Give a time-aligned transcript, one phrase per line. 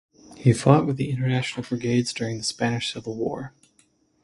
[0.35, 3.53] He fought with the International Brigades during the Spanish Civil War.